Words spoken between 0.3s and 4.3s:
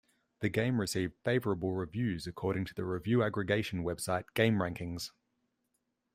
The game received "favorable" reviews according to the review aggregation website